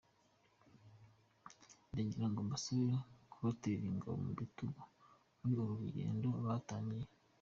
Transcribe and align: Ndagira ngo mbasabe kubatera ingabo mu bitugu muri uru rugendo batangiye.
Ndagira 1.91 2.25
ngo 2.29 2.39
mbasabe 2.47 2.93
kubatera 3.31 3.83
ingabo 3.91 4.15
mu 4.25 4.31
bitugu 4.39 4.81
muri 5.37 5.53
uru 5.61 5.73
rugendo 5.81 6.27
batangiye. 6.47 7.07